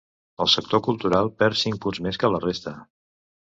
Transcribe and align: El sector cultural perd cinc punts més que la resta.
El 0.45 0.47
sector 0.53 0.81
cultural 0.87 1.29
perd 1.43 1.61
cinc 1.65 1.79
punts 1.85 2.01
més 2.07 2.21
que 2.25 2.35
la 2.37 2.43
resta. 2.49 2.77